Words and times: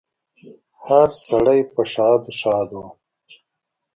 هره 0.85 1.15
سړی 1.27 1.59
په 1.73 1.81
ښادو، 1.91 2.31
ښادو 2.39 2.83